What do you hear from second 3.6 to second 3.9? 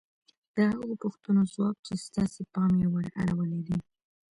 دی.